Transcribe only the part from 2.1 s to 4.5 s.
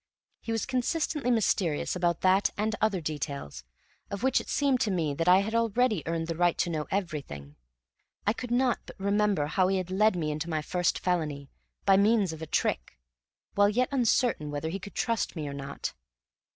that and other details, of which it